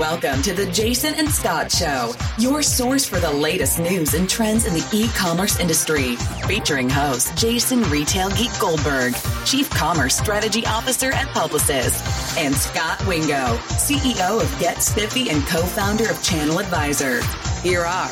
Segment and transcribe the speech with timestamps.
[0.00, 4.64] Welcome to the Jason and Scot Show, your source for the latest news and trends
[4.64, 6.16] in the e commerce industry.
[6.46, 9.12] Featuring host Jason Retail Geek Goldberg,
[9.44, 12.00] Chief Commerce Strategy Officer and Publicis,
[12.38, 17.20] and Scot Wingo, CEO of Get Spiffy and co founder of Channel Advisor.
[17.60, 18.10] Here are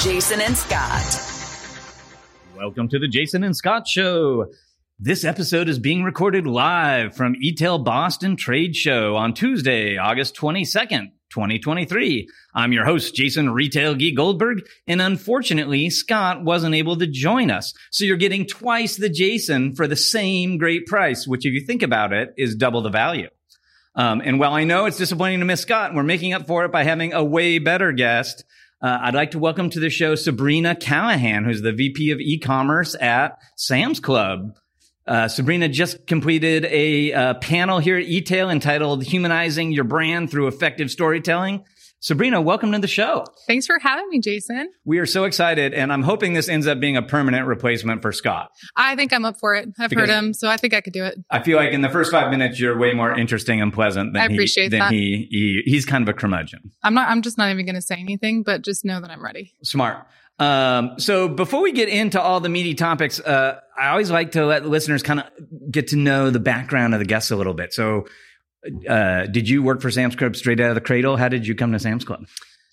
[0.00, 1.22] Jason and Scot.
[2.56, 4.46] Welcome to the Jason and Scot Show.
[4.98, 11.12] This episode is being recorded live from eTail Boston Trade Show on Tuesday, August 22nd.
[11.30, 12.28] 2023.
[12.54, 17.74] I'm your host, Jason Retail Geek Goldberg, and unfortunately, Scot wasn't able to join us.
[17.90, 21.82] So you're getting twice the Jason for the same great price, which if you think
[21.82, 23.28] about it, is double the value.
[23.94, 26.72] Um, and while I know it's disappointing to miss Scot, we're making up for it
[26.72, 28.44] by having a way better guest.
[28.80, 32.94] Uh, I'd like to welcome to the show Sabrina Callahan, who's the VP of e-commerce
[33.00, 34.56] at Sam's Club.
[35.08, 40.48] Uh, Sabrina just completed a uh, panel here at eTail entitled Humanizing Your Brand Through
[40.48, 41.64] Effective Storytelling.
[42.00, 43.24] Sabrina, welcome to the show.
[43.46, 44.70] Thanks for having me, Jason.
[44.84, 48.12] We are so excited, and I'm hoping this ends up being a permanent replacement for
[48.12, 48.50] Scot.
[48.76, 49.70] I think I'm up for it.
[49.80, 51.18] I've because heard him, so I think I could do it.
[51.30, 54.22] I feel like in the first five minutes, you're way more interesting and pleasant than
[54.22, 54.92] I appreciate he, than that.
[54.92, 56.70] He, he, he's kind of a curmudgeon.
[56.84, 57.08] I'm not.
[57.08, 59.56] I'm just not even going to say anything, but just know that I'm ready.
[59.64, 60.06] Smart.
[60.38, 64.46] Um, so before we get into all the meaty topics, uh, I always like to
[64.46, 65.26] let the listeners kind of
[65.70, 67.72] get to know the background of the guests a little bit.
[67.72, 68.06] So,
[68.88, 71.16] uh, did you work for Sam's Club straight out of the cradle?
[71.16, 72.26] How did you come to Sam's Club?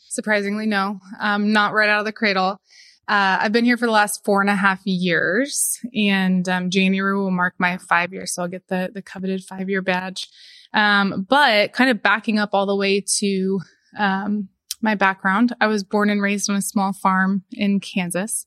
[0.09, 2.59] Surprisingly, no, um, not right out of the cradle.
[3.07, 7.15] Uh, I've been here for the last four and a half years, and um, January
[7.15, 10.27] will mark my five years, so I'll get the the coveted five year badge.
[10.73, 13.61] Um, but kind of backing up all the way to
[13.97, 14.49] um,
[14.85, 15.53] my background.
[15.59, 18.45] I was born and raised on a small farm in Kansas.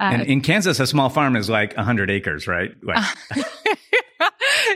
[0.00, 2.72] Uh, and in Kansas, a small farm is like 100 acres, right?
[2.82, 3.04] Like-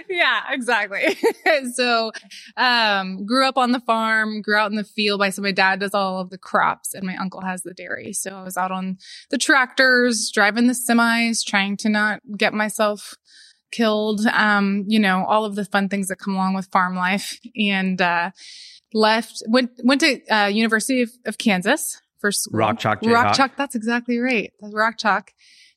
[0.08, 1.16] yeah, exactly.
[1.74, 2.12] so,
[2.56, 5.80] um, grew up on the farm, grew out in the field by so my dad
[5.80, 8.12] does all of the crops and my uncle has the dairy.
[8.12, 8.98] So I was out on
[9.30, 13.14] the tractors, driving the semis, trying to not get myself
[13.72, 14.20] killed.
[14.26, 17.40] Um, you know, all of the fun things that come along with farm life.
[17.56, 18.30] And, uh,
[18.92, 22.58] left, went, went to, uh, University of, of Kansas for school.
[22.58, 23.00] Rock Chalk.
[23.02, 23.56] Rock Chalk.
[23.56, 24.52] That's exactly right.
[24.60, 25.32] That's Rock Chalk.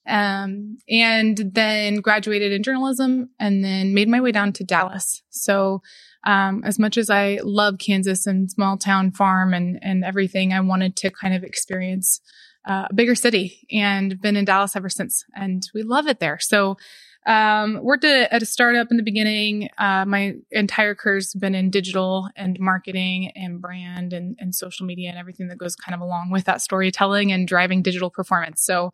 [0.08, 5.22] Um, and then graduated in journalism and then made my way down to Dallas.
[5.30, 5.82] So,
[6.24, 10.60] um, as much as I love Kansas and small town farm and, and everything, I
[10.62, 12.22] wanted to kind of experience
[12.68, 15.24] uh, a bigger city and been in Dallas ever since.
[15.36, 16.40] And we love it there.
[16.40, 16.78] So,
[17.26, 19.70] um, worked at, at, a startup in the beginning.
[19.78, 25.10] Uh, my entire career's been in digital and marketing and brand and, and, social media
[25.10, 28.64] and everything that goes kind of along with that storytelling and driving digital performance.
[28.64, 28.88] So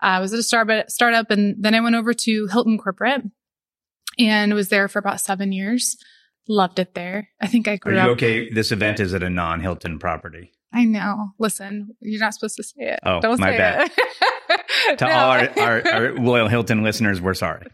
[0.00, 3.22] uh, I was at a startup, startup and then I went over to Hilton Corporate
[4.18, 5.96] and was there for about seven years.
[6.48, 7.28] Loved it there.
[7.40, 8.08] I think I grew Are you up.
[8.10, 8.50] okay?
[8.50, 10.52] This event is at a non Hilton property.
[10.72, 11.30] I know.
[11.38, 13.00] Listen, you're not supposed to say it.
[13.04, 13.90] Oh, Don't my say bad.
[14.98, 15.10] to No.
[15.10, 17.66] all our, our, our loyal Hilton listeners, we're sorry.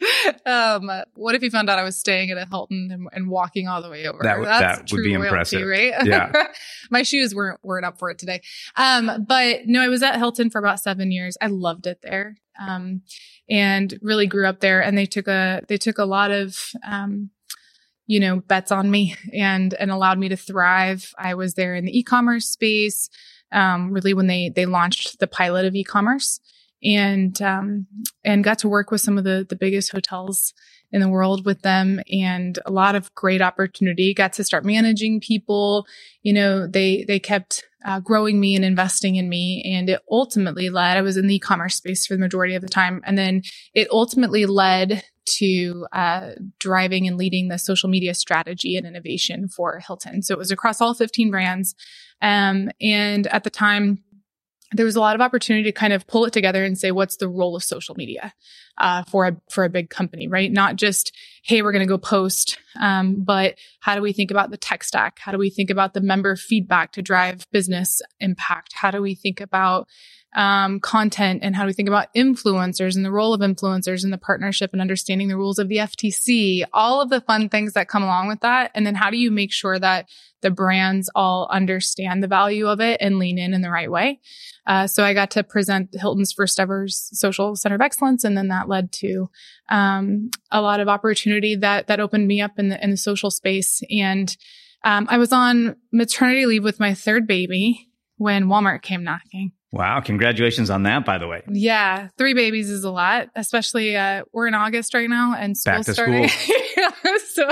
[0.46, 3.68] um, what if you found out I was staying at a Hilton and, and walking
[3.68, 4.20] all the way over?
[4.22, 5.66] That that would be impressive.
[5.66, 5.92] right?
[6.04, 6.32] Yeah.
[6.90, 8.40] My shoes weren't weren't up for it today.
[8.76, 11.36] Um, but no, I was at Hilton for about seven years.
[11.40, 12.36] I loved it there.
[12.60, 13.02] Um,
[13.48, 14.82] and really grew up there.
[14.82, 17.30] And they took a they took a lot of um,
[18.06, 21.12] you know, bets on me and and allowed me to thrive.
[21.18, 23.10] I was there in the e-commerce space,
[23.52, 26.40] um, really when they they launched the pilot of e-commerce
[26.82, 27.86] and um,
[28.24, 30.54] and got to work with some of the the biggest hotels
[30.90, 34.14] in the world with them and a lot of great opportunity.
[34.14, 35.86] Got to start managing people.
[36.22, 40.68] You know they they kept uh, growing me and investing in me and it ultimately
[40.68, 43.40] led i was in the e-commerce space for the majority of the time and then
[43.72, 49.80] it ultimately led to uh, driving and leading the social media strategy and innovation for
[49.86, 50.22] hilton.
[50.22, 51.74] So it was across all 15 brands.
[52.20, 54.02] Um, and at the time
[54.72, 57.16] there was a lot of opportunity to kind of pull it together and say what's
[57.16, 58.34] the role of social media
[58.76, 60.52] uh, for a for a big company right?
[60.52, 64.50] Not just hey we're going to go post um, but how do we think about
[64.50, 65.18] the tech stack?
[65.18, 68.72] How do we think about the member feedback to drive business impact?
[68.74, 69.88] How do we think about
[70.34, 74.12] um, content and how do we think about influencers and the role of influencers and
[74.12, 77.88] the partnership and understanding the rules of the FTC, all of the fun things that
[77.88, 78.70] come along with that.
[78.74, 80.06] And then how do you make sure that
[80.42, 84.20] the brands all understand the value of it and lean in in the right way?
[84.66, 88.22] Uh, so I got to present Hilton's first ever social center of excellence.
[88.22, 89.30] And then that led to,
[89.70, 93.30] um, a lot of opportunity that, that opened me up in the, in the social
[93.30, 93.82] space.
[93.90, 94.36] And,
[94.84, 99.52] um, I was on maternity leave with my third baby when Walmart came knocking.
[99.70, 100.00] Wow.
[100.00, 101.42] Congratulations on that, by the way.
[101.46, 105.74] Yeah, three babies is a lot, especially uh, we're in August right now and school
[105.74, 106.28] Back to starting.
[107.32, 107.50] so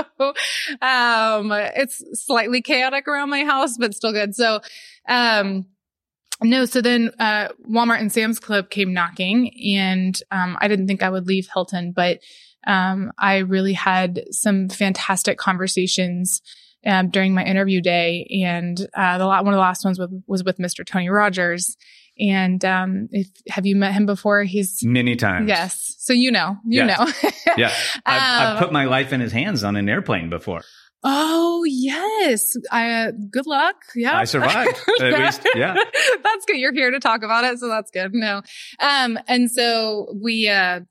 [0.81, 4.35] um, it's slightly chaotic around my house, but still good.
[4.35, 4.61] So
[5.07, 5.67] um,
[6.41, 11.01] no, so then uh, Walmart and Sam's Club came knocking, and um, I didn't think
[11.01, 12.19] I would leave Hilton, but
[12.65, 16.41] um, I really had some fantastic conversations
[16.85, 20.43] um, during my interview day, and uh, the one of the last ones was, was
[20.43, 20.85] with Mr.
[20.85, 21.75] Tony Rogers.
[22.19, 24.43] And um, if have you met him before?
[24.43, 25.47] He's many times.
[25.49, 26.97] Yes, so you know, you Yes.
[26.97, 27.29] know.
[27.57, 27.71] Yeah,
[28.05, 30.61] I've, I've Um, put my life in his hands on an airplane before.
[31.03, 32.91] Oh yes, I.
[33.07, 33.75] Uh, good luck.
[33.95, 34.77] Yeah, I survived.
[34.99, 35.73] At least, yeah.
[36.23, 36.57] that's good.
[36.57, 38.13] You're here to talk about it, so that's good.
[38.13, 38.41] No,
[38.79, 40.81] um, and so we uh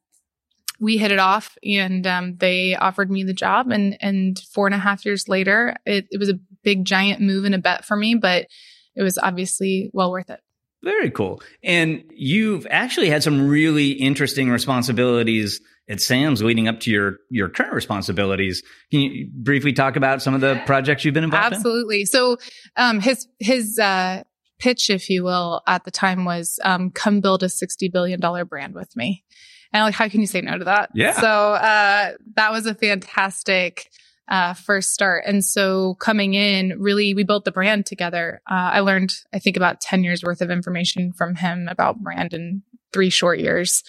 [0.79, 4.75] we hit it off, and um, they offered me the job, and and four and
[4.75, 7.97] a half years later, it, it was a big giant move and a bet for
[7.97, 8.47] me, but
[8.95, 10.41] it was obviously well worth it.
[10.83, 11.43] Very cool.
[11.63, 17.49] And you've actually had some really interesting responsibilities at Sam's leading up to your your
[17.49, 18.63] current responsibilities.
[18.91, 22.05] Can you briefly talk about some of the projects you've been involved Absolutely.
[22.05, 22.37] So,
[22.77, 24.25] um, his his uh,
[24.59, 28.45] pitch, if you will, at the time was, um, "Come build a sixty billion dollar
[28.45, 29.25] brand with me."
[29.73, 30.91] And like, how can you say no to that?
[30.95, 31.21] Yeah.
[31.21, 33.91] So uh, that was a fantastic
[34.29, 35.25] uh, first start.
[35.27, 38.41] And so coming in, really, we built the brand together.
[38.51, 42.35] Uh, I learned, I think, about ten years worth of information from him about brand
[42.35, 42.63] in
[42.93, 43.83] three short years.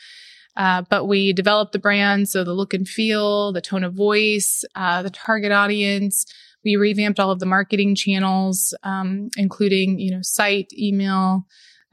[0.55, 4.63] Uh, but we developed the brand, so the look and feel, the tone of voice,
[4.75, 6.25] uh, the target audience.
[6.65, 11.45] We revamped all of the marketing channels, um, including you know site, email,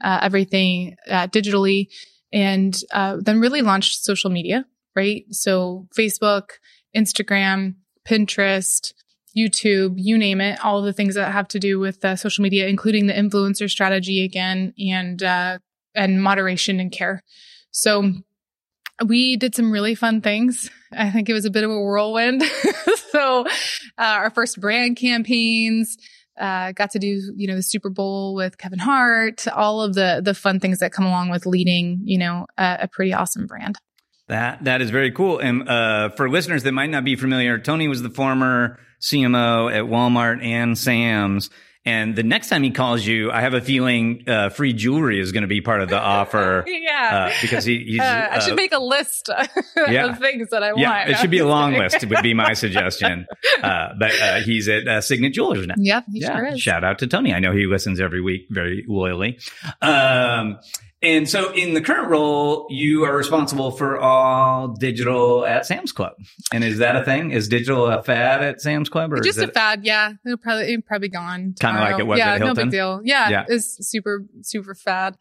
[0.03, 1.87] uh, everything uh, digitally,
[2.33, 4.65] and uh, then really launched social media.
[4.95, 6.51] Right, so Facebook,
[6.95, 7.75] Instagram,
[8.07, 8.93] Pinterest,
[9.35, 12.67] YouTube, you name it, all the things that have to do with uh, social media,
[12.67, 15.59] including the influencer strategy again, and uh,
[15.93, 17.21] and moderation and care.
[17.71, 18.11] So
[19.05, 20.69] we did some really fun things.
[20.93, 22.43] I think it was a bit of a whirlwind.
[23.11, 23.49] so uh,
[23.97, 25.97] our first brand campaigns,
[26.39, 30.21] uh, got to do you know the Super Bowl with Kevin Hart, all of the
[30.23, 33.77] the fun things that come along with leading you know a, a pretty awesome brand.
[34.27, 35.39] That that is very cool.
[35.39, 39.83] And uh, for listeners that might not be familiar, Tony was the former CMO at
[39.83, 41.49] Walmart and Sam's.
[41.87, 45.31] And the next time he calls you, I have a feeling uh, free jewelry is
[45.31, 47.29] going to be part of the offer yeah.
[47.29, 47.99] uh, because he, he's.
[47.99, 49.29] Uh, I should uh, make a list
[49.87, 50.07] yeah.
[50.07, 50.79] of things that I want.
[50.79, 51.09] yeah, want.
[51.11, 52.03] it should be a long list.
[52.03, 53.27] Would be my suggestion.
[53.61, 55.75] Uh, but uh, he's at uh, Signet Jewelers now.
[55.77, 56.59] Yeah, he sure is.
[56.59, 57.35] Shout out to Tony.
[57.35, 59.37] I know he listens every week very loyally.
[59.83, 60.57] Um,
[61.05, 66.13] and so in the current role, you are responsible for all digital at Sam's Club.
[66.51, 67.31] And is that a thing?
[67.31, 70.13] Is digital a fad at Sam's Club or Just a fad, yeah.
[70.25, 71.53] It'll probably it'll probably gone.
[71.59, 73.01] Kinda like it was yeah, at no big deal.
[73.03, 73.45] Yeah, Yeah.
[73.47, 75.15] it's super super fad.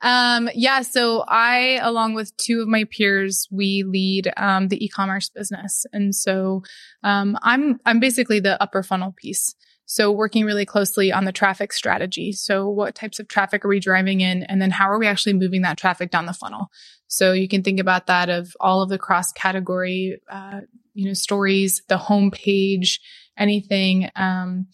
[0.00, 0.80] Um, yeah.
[0.82, 6.14] So I, along with two of my peers, we lead um, the e-commerce business, and
[6.14, 6.62] so
[7.02, 9.54] um, I'm I'm basically the upper funnel piece.
[9.86, 12.32] So working really closely on the traffic strategy.
[12.32, 14.42] So what types of traffic are we driving in?
[14.42, 16.70] And then how are we actually moving that traffic down the funnel?
[17.06, 20.62] So you can think about that of all of the cross category, uh,
[20.94, 22.98] you know, stories, the homepage,
[23.38, 24.66] anything, um,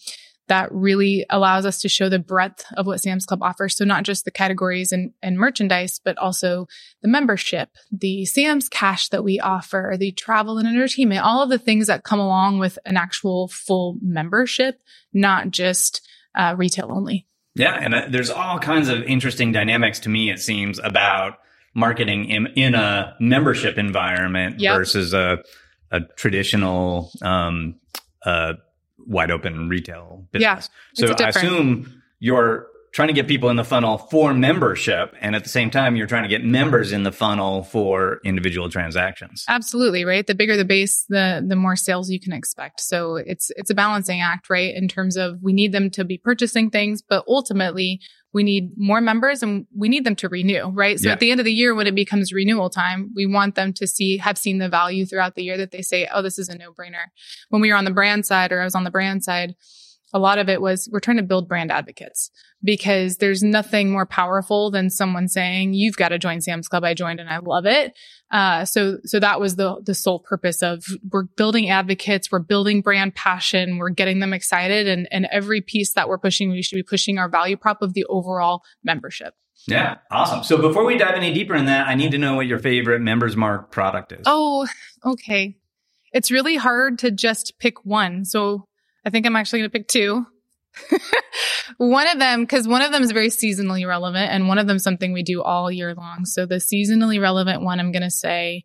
[0.52, 3.74] that really allows us to show the breadth of what Sam's Club offers.
[3.74, 6.68] So not just the categories and, and merchandise, but also
[7.00, 11.58] the membership, the Sam's cash that we offer, the travel and entertainment, all of the
[11.58, 14.78] things that come along with an actual full membership,
[15.14, 17.26] not just uh, retail only.
[17.54, 20.30] Yeah, and uh, there's all kinds of interesting dynamics to me.
[20.30, 21.38] It seems about
[21.74, 24.76] marketing in, in a membership environment Yep.
[24.76, 25.38] versus a
[25.90, 27.76] a traditional um,
[28.24, 28.54] uh,
[29.06, 30.70] wide open retail business.
[30.98, 35.34] Yeah, so I assume you're trying to get people in the funnel for membership, and
[35.34, 39.44] at the same time, you're trying to get members in the funnel for individual transactions.
[39.48, 40.26] Absolutely, right?
[40.26, 42.80] The bigger the base, the the more sales you can expect.
[42.80, 44.74] So it's it's a balancing act, right?
[44.74, 48.00] In terms of we need them to be purchasing things, but ultimately
[48.34, 50.98] we need more members and we need them to renew, right?
[50.98, 51.12] So Yeah.
[51.12, 53.86] at the end of the year when it becomes renewal time, we want them to
[53.86, 56.56] see have seen the value throughout the year that they say, "Oh, this is a
[56.56, 57.06] no-brainer."
[57.50, 59.54] When we were on the brand side or I was on the brand side,
[60.14, 62.30] a lot of it was we're trying to build brand advocates
[62.62, 66.84] because there's nothing more powerful than someone saying, you've got to join Sam's Club.
[66.84, 67.92] I joined and I love it.
[68.32, 72.32] Uh, so, so that was the, the sole purpose of we're building advocates.
[72.32, 73.76] We're building brand passion.
[73.76, 74.88] We're getting them excited.
[74.88, 77.92] And, and every piece that we're pushing, we should be pushing our value prop of
[77.92, 79.34] the overall membership.
[79.68, 80.42] Yeah, awesome.
[80.42, 83.00] So before we dive any deeper in that, I need to know what your favorite
[83.00, 84.22] Members Mark product is.
[84.24, 84.66] Oh,
[85.04, 85.56] okay.
[86.12, 88.24] It's really hard to just pick one.
[88.24, 88.66] So
[89.04, 90.26] I think I'm actually going to pick two.
[91.76, 94.78] one of them, because one of them is very seasonally relevant and one of them
[94.78, 96.24] something we do all year long.
[96.24, 98.64] So the seasonally relevant one, I'm going to say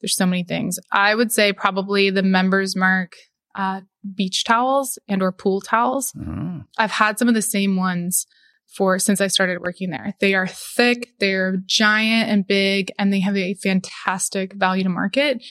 [0.00, 0.78] There's so many things.
[0.92, 3.12] I would say probably the Members Mark
[3.54, 3.80] uh,
[4.14, 6.12] beach towels and or pool towels.
[6.18, 6.62] Oh.
[6.78, 8.26] I've had some of the same ones
[8.66, 10.14] for since I started working there.
[10.20, 15.42] They are thick, they're giant and big, and they have a fantastic value to market.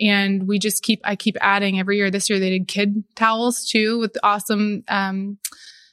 [0.00, 2.10] And we just keep, I keep adding every year.
[2.10, 5.38] This year they did kid towels too with awesome, um,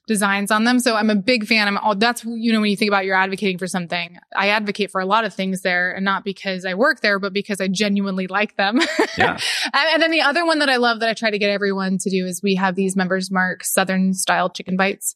[0.08, 0.80] designs on them.
[0.80, 1.68] So I'm a big fan.
[1.68, 4.92] I'm all that's, you know, when you think about you're advocating for something, I advocate
[4.92, 7.68] for a lot of things there and not because I work there, but because I
[7.68, 8.80] genuinely like them.
[9.18, 9.38] Yeah.
[9.74, 11.98] and, and then the other one that I love that I try to get everyone
[12.00, 15.16] to do is we have these members mark Southern style chicken bites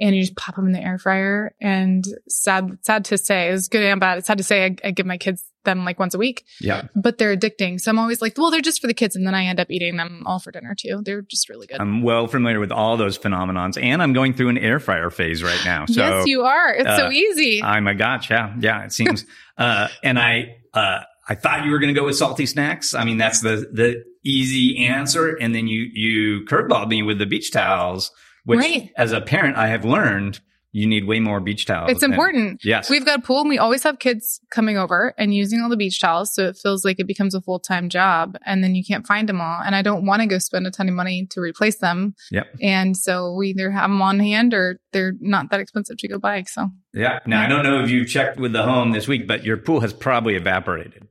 [0.00, 1.54] and you just pop them in the air fryer.
[1.60, 4.18] And sad, sad to say, it's good and bad.
[4.18, 6.88] It's sad to say I, I give my kids them like once a week, Yeah.
[6.94, 7.78] but they're addicting.
[7.78, 9.14] So I'm always like, well, they're just for the kids.
[9.14, 11.02] And then I end up eating them all for dinner too.
[11.04, 11.78] They're just really good.
[11.80, 15.42] I'm well familiar with all those phenomenons, and I'm going through an air fryer phase
[15.42, 15.84] right now.
[15.96, 16.74] So yes, you are.
[16.74, 17.62] It's so uh, easy.
[17.62, 18.54] I'm a gotcha.
[18.60, 19.26] Yeah, it seems.
[19.58, 22.94] uh, and I, uh, I thought you were going to go with salty snacks.
[22.94, 25.34] I mean, that's the the easy answer.
[25.34, 28.10] And then you you curveballed me with the beach towels,
[28.44, 28.90] which, Right.
[28.96, 30.40] as a parent, I have learned
[30.76, 31.90] you need way more beach towels.
[31.90, 32.60] it's important.
[32.62, 32.90] yes.
[32.90, 35.76] We've got a pool and we always have kids coming over and using all the
[35.76, 36.34] beach towels.
[36.34, 39.26] So it feels like it becomes a full time job and then you can't find
[39.26, 39.60] them all.
[39.64, 42.14] And I don't want to go spend a ton of money to replace them.
[42.30, 42.46] Yep.
[42.60, 46.18] And so we either have them on hand or they're not that expensive to go
[46.18, 46.42] buy.
[46.42, 47.20] So, Yeah.
[47.24, 49.80] Now I don't know if you checked with the home this week, but your pool
[49.80, 51.08] has probably evaporated.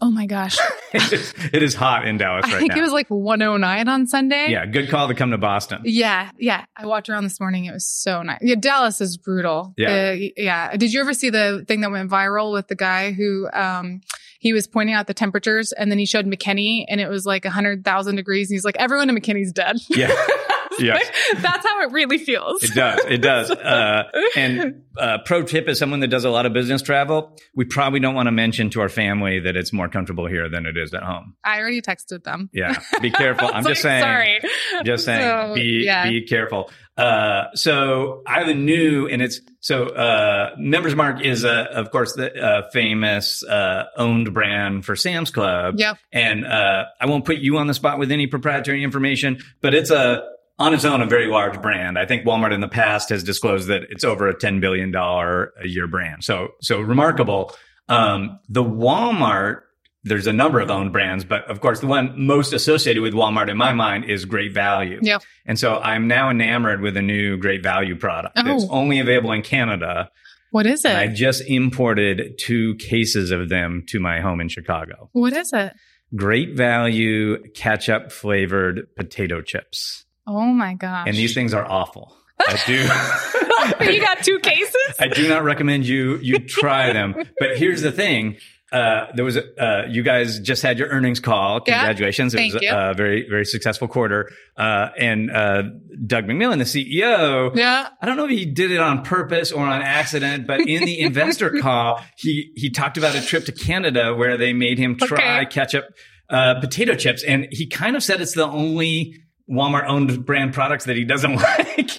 [0.00, 0.56] Oh my gosh.
[0.92, 2.78] it is hot in Dallas I right think now.
[2.78, 4.50] it was like 109 on Sunday.
[4.50, 4.66] yeah.
[4.66, 5.80] Good call to come to Boston.
[5.84, 6.64] Yeah, yeah.
[6.76, 7.64] I walked around this morning.
[7.64, 8.38] It was so nice.
[8.42, 9.74] Yeah, Dallas is brutal.
[9.76, 10.12] Yeah.
[10.14, 10.76] Uh, yeah.
[10.76, 14.00] Did you ever see the thing that went viral with the guy who um
[14.38, 17.44] he was pointing out the temperatures and then he showed McKinney and it was like
[17.44, 19.76] 100,000 degrees and he's like everyone in McKinney's dead.
[19.88, 20.14] Yeah.
[20.78, 20.98] Yeah.
[21.38, 22.62] That's how it really feels.
[22.62, 23.00] It does.
[23.06, 23.50] It does.
[23.66, 24.04] Uh,
[24.36, 27.98] and uh, pro tip as someone that does a lot of business travel, we probably
[27.98, 30.94] don't want to mention to our family that it's more comfortable here than it is
[30.94, 31.34] at home.
[31.42, 32.48] I already texted them.
[32.52, 32.78] Yeah.
[33.02, 33.48] Be careful.
[33.52, 34.02] I'm It's just like, saying.
[34.02, 34.84] Sorry.
[34.84, 35.20] Just saying.
[35.20, 36.08] So, be yeah.
[36.08, 36.70] be careful.
[36.96, 41.90] Uh, so I have a new, and it's so uh, Members Mark is a, of
[41.90, 45.74] course, the uh, famous uh, owned brand for Sam's Club.
[45.78, 45.98] Yep.
[46.12, 49.90] And uh, I won't put you on the spot with any proprietary information, but it's
[49.90, 50.26] a
[50.58, 51.98] on its own a very large brand.
[51.98, 55.52] I think Walmart in the past has disclosed that it's over a ten billion dollar
[55.62, 56.24] a year brand.
[56.24, 57.54] So so remarkable.
[57.88, 59.62] Um, the Walmart.
[60.08, 63.48] There's a number of owned brands, but of course, the one most associated with Walmart
[63.50, 65.00] in my mind is Great Value.
[65.02, 65.20] Yep.
[65.46, 68.68] And so I'm now enamored with a new Great Value product that's Oh.
[68.70, 70.08] only available in Canada.
[70.52, 70.94] What is it?
[70.94, 75.10] I just imported two cases of them to my home in Chicago.
[75.10, 75.72] What is it?
[76.14, 80.04] Great Value ketchup flavored potato chips.
[80.26, 81.06] Oh my gosh.
[81.08, 82.16] And these things are awful.
[82.40, 83.84] I do.
[83.92, 84.74] you got two cases?
[84.98, 87.14] I do not recommend you you try them.
[87.38, 88.36] But here's the thing.
[88.72, 91.60] Uh, there was a, uh, you guys just had your earnings call.
[91.66, 91.78] Yeah.
[91.78, 92.34] Congratulations.
[92.34, 92.70] Thank it was you.
[92.72, 94.30] a very, very successful quarter.
[94.56, 95.62] Uh, and, uh,
[96.04, 97.88] Doug McMillon, the CEO, yeah.
[98.02, 101.00] I don't know if he did it on purpose or on accident, but in the
[101.00, 105.42] investor call, he, he talked about a trip to Canada where they made him try
[105.42, 105.46] Okay.
[105.46, 105.84] ketchup,
[106.28, 107.22] uh, potato chips.
[107.22, 109.14] And he kind of said it's the only
[109.50, 111.90] Walmart owned brand products that he doesn't like.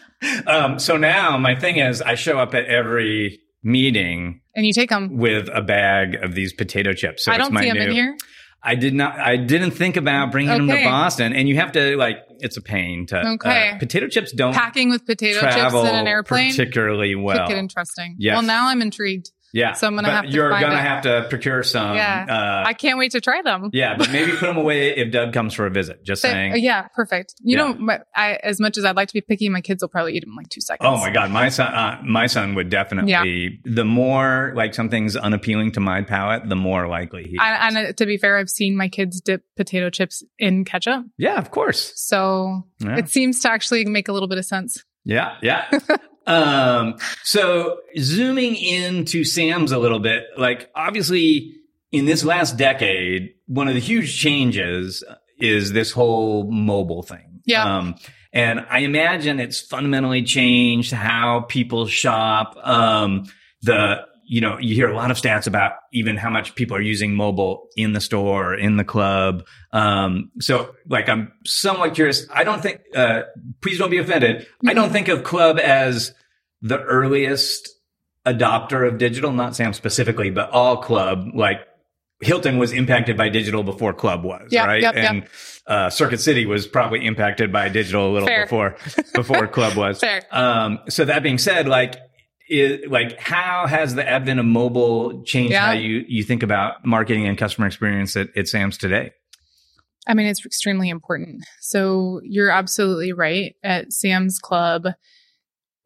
[0.46, 4.90] Um, so now my thing is I show up at every meeting And you take
[4.90, 5.18] them.
[5.18, 7.26] with a bag of these potato chips.
[7.26, 8.18] So I it's don't my see them new, in here.
[8.64, 11.96] I did not, I didn't think about bringing them to Boston and you have to
[11.96, 16.08] like, it's a pain to, uh, potato chips don't Packing with potato chips in an
[16.08, 16.50] airplane.
[16.52, 17.46] particularly well.
[17.48, 18.16] Could get interesting.
[18.18, 18.34] Yes.
[18.34, 19.32] Well, now I'm intrigued.
[19.58, 19.74] Yeah.
[19.74, 21.96] So I'm gonna have to You're gonna have to procure some.
[21.96, 22.26] Yeah.
[22.30, 23.70] Uh, I can't wait to try them.
[23.74, 26.04] yeah, but maybe put them away if Doug comes for a visit.
[26.06, 26.54] Just But- saying.
[26.58, 27.34] yeah, perfect.
[27.42, 27.72] You Yeah.
[27.74, 30.22] know, I, as much as I'd like to be picky, my kids will probably eat
[30.22, 30.88] them in like two seconds.
[30.88, 33.12] Oh my God, my son, uh, my son would definitely.
[33.12, 33.24] Yeah.
[33.66, 37.38] The more like something's unappealing to my palate, the more likely he.
[37.40, 41.06] I, and uh, to be fair, I've seen my kids dip potato chips in ketchup,
[41.18, 41.94] yeah, of course.
[41.96, 42.98] so Yeah.
[42.98, 44.84] it seems to actually make a little bit of sense.
[45.04, 45.66] Yeah, yeah.
[46.28, 51.56] um, so zooming into Sam's a little bit, like obviously
[51.92, 55.04] in this last decade, one of the huge changes
[55.40, 57.42] is this whole mobile thing.
[57.46, 57.78] Yeah.
[57.78, 57.96] Um,
[58.34, 62.58] and I imagine it's fundamentally changed how people shop.
[62.62, 63.26] Um,
[63.62, 66.82] the, you know, you hear a lot of stats about even how much people are
[66.82, 69.46] using mobile in the store, in the club.
[69.72, 72.28] Um, so like, I'm somewhat curious.
[72.34, 73.22] I don't think, uh,
[73.62, 74.46] please don't be offended.
[74.68, 76.14] I don't think of club as
[76.62, 77.70] the earliest
[78.26, 81.62] adopter of digital, not Sam specifically, but all club, like
[82.20, 84.82] Hilton was impacted by digital before club was, Yep, right?
[84.82, 85.10] yep, yep.
[85.10, 85.28] and,
[85.68, 88.44] uh, Circuit City was probably impacted by digital a little Fair.
[88.46, 88.76] before,
[89.14, 90.00] before club was.
[90.02, 90.24] Fair.
[90.32, 91.96] Um, so that being said, like,
[92.50, 95.68] is, like how has the advent of mobile changed Yeah.
[95.68, 99.12] how you you think about marketing and customer experience at, at Sam's today?
[100.08, 101.44] I mean, it's extremely important.
[101.60, 103.56] So you're absolutely right.
[103.62, 104.88] At Sam's Club,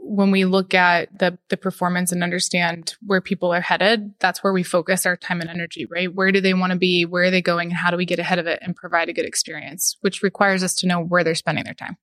[0.04, 4.54] when we look at the the performance and understand where people are headed, that's where
[4.54, 6.14] we focus our time and energy, right?
[6.14, 7.06] Where do they want to be?
[7.06, 7.70] Where are they going?
[7.70, 9.98] And how do we get ahead of it and provide a good experience?
[10.02, 11.98] Which requires us to know where they're spending their time.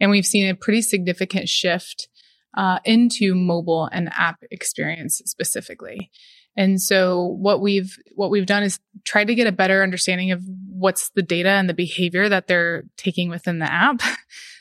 [0.00, 2.08] And we've seen a pretty significant shift
[2.56, 6.10] uh, into mobile and app experience specifically.
[6.56, 10.42] And so what we've what we've done is try to get a better understanding of
[10.68, 14.02] what's the data and the behavior that they're taking within the app.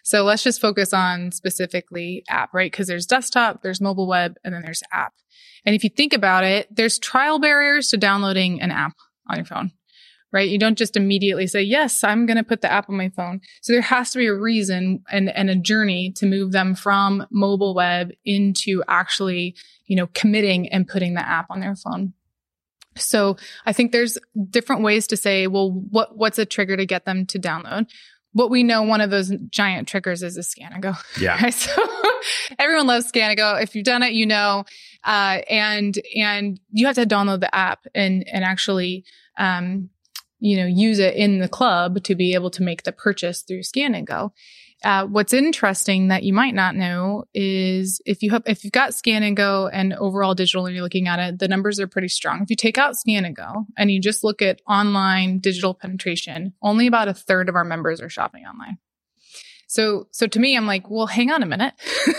[0.01, 2.71] So let's just focus on specifically app, right?
[2.71, 5.13] Because there's desktop, there's mobile web, and then there's app.
[5.65, 8.93] And if you think about it, there's trial barriers to downloading an app
[9.29, 9.71] on your phone,
[10.31, 10.49] right?
[10.49, 13.41] You don't just immediately say, yes, I'm going to put the app on my phone.
[13.61, 17.25] So there has to be a reason and, and a journey to move them from
[17.31, 19.55] mobile web into actually,
[19.85, 22.13] you know, committing and putting the app on their phone.
[22.95, 24.17] So I think there's
[24.49, 27.89] different ways to say, well, what, what's a trigger to get them to download?
[28.33, 30.93] What we know one of those giant triggers is a scan and go.
[31.19, 31.41] Yeah.
[31.41, 31.53] Right.
[31.53, 31.71] So
[32.59, 33.55] everyone loves scan and go.
[33.55, 34.65] If you've done it, you know,
[35.03, 39.05] uh, and, and you have to download the app and, and actually,
[39.37, 39.89] um,
[40.39, 43.63] you know, use it in the club to be able to make the purchase through
[43.63, 44.33] scan and go.
[44.81, 48.93] Uh, what's interesting that you might not know is if you have, if you've got
[48.93, 52.07] scan and go and overall digital and you're looking at it, the numbers are pretty
[52.07, 52.41] strong.
[52.41, 56.53] If you take out scan and go and you just look at online digital penetration,
[56.61, 58.77] only about a third of our members are shopping online.
[59.67, 61.73] So, so to me, I'm like, well, hang on a minute.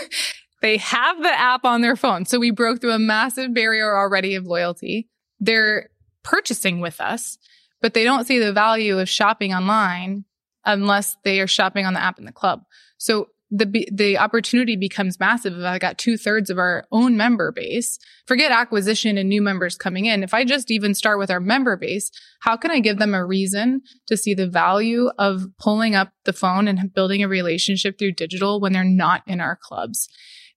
[0.61, 2.25] they have the app on their phone.
[2.25, 5.09] So we broke through a massive barrier already of loyalty.
[5.39, 5.89] They're
[6.23, 7.39] purchasing with us,
[7.81, 10.25] but they don't see the value of shopping online
[10.65, 12.61] unless they are shopping on the app in the club.
[12.97, 17.51] So the the opportunity becomes massive if I got two thirds of our own member
[17.51, 17.99] base.
[18.25, 20.23] Forget acquisition and new members coming in.
[20.23, 23.25] If I just even start with our member base, how can I give them a
[23.25, 28.13] reason to see the value of pulling up the phone and building a relationship through
[28.13, 30.07] digital when they're not in our clubs?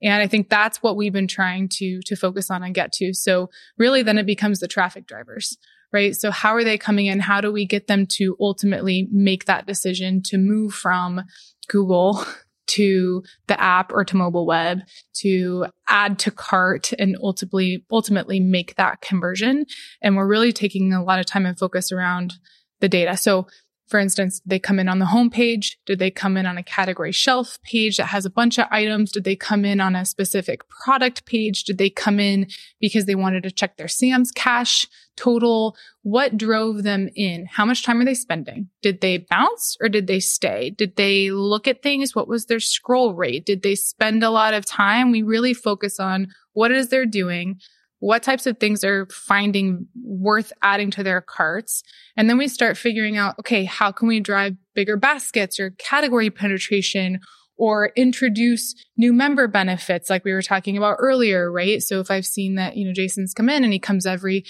[0.01, 3.13] And I think that's what we've been trying to to focus on and get to.
[3.13, 5.59] So really then it becomes the traffic drivers
[5.95, 6.15] right?
[6.17, 7.21] So how are they coming in?
[7.21, 11.23] How do we get them to ultimately make that decision to move from
[11.69, 12.23] Google
[12.67, 14.81] to the app or to mobile web
[15.13, 19.67] to add to cart and ultimately ultimately make that conversion
[20.01, 22.33] and we're really taking a lot of time and focus around
[22.81, 23.47] the data so
[23.87, 25.77] for instance, did they come in on the homepage?
[25.85, 29.13] Did they come in on a category shelf page that has a bunch of items?
[29.13, 31.65] Did they come in on a specific product page?
[31.65, 32.47] Did they come in
[32.81, 35.77] because they wanted to check their Sam's cash total?
[36.03, 37.47] What drove them in?
[37.47, 38.69] How much time are they spending?
[38.81, 40.71] Did they bounce or did they stay?
[40.71, 42.15] Did they look at things?
[42.15, 43.45] What was their scroll rate?
[43.45, 45.11] Did they spend a lot of time?
[45.11, 47.61] We really focus on what is they're doing
[48.05, 51.83] what types of things are finding worth adding to their carts.
[52.19, 56.29] And then we start figuring out, okay, how can we drive bigger baskets or category
[56.29, 57.21] penetration
[57.57, 61.81] or introduce new member benefits like we were talking about earlier, right?
[61.83, 64.45] So if I've seen that, you know, Jason's come in and he comes every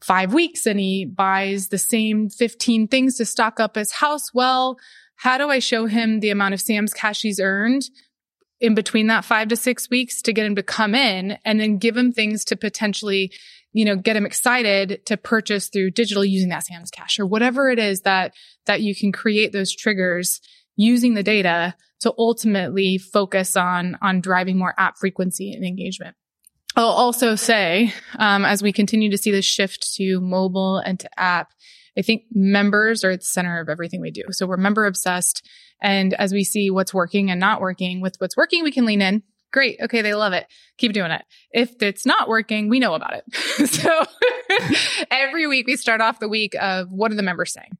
[0.00, 4.32] five weeks and he buys the same 15 things to stock up his house.
[4.32, 4.78] Well,
[5.16, 7.82] how do I show him the amount of Sam's cash he's earned
[8.64, 11.78] in between that five to six weeks to get him to come in and then
[11.78, 13.30] give him things to potentially,
[13.72, 17.68] you know, get him excited to purchase through digital using that Sam's cash or whatever
[17.68, 18.32] it is that,
[18.66, 20.40] that you can create those triggers
[20.76, 26.16] using the data to ultimately focus on, on driving more app frequency and engagement.
[26.76, 31.20] I'll also say, um, as we continue to see the shift to mobile and to
[31.20, 31.52] app,
[31.96, 34.24] I think members are at the center of everything we do.
[34.30, 35.46] So we're member obsessed.
[35.82, 39.02] And as we see what's working and not working with what's working, we can lean
[39.02, 39.22] in.
[39.52, 39.78] Great.
[39.80, 40.02] Okay.
[40.02, 40.46] They love it.
[40.78, 41.22] Keep doing it.
[41.52, 43.68] If it's not working, we know about it.
[43.70, 44.04] so
[45.10, 47.78] every week we start off the week of what are the members saying?